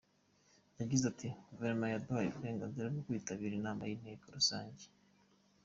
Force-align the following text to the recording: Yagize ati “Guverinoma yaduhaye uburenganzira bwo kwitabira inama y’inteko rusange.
Yagize 0.79 1.03
ati 1.11 1.27
“Guverinoma 1.53 1.85
yaduhaye 1.93 2.27
uburenganzira 2.29 2.85
bwo 2.93 3.01
kwitabira 3.07 3.53
inama 3.59 3.81
y’inteko 3.89 4.25
rusange. 4.37 4.85